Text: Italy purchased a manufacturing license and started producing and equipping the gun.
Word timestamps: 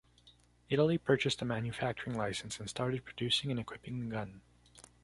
Italy 0.67 0.97
purchased 0.97 1.43
a 1.43 1.45
manufacturing 1.45 2.17
license 2.17 2.59
and 2.59 2.67
started 2.67 3.05
producing 3.05 3.51
and 3.51 3.59
equipping 3.59 3.99
the 3.99 4.07
gun. 4.15 4.41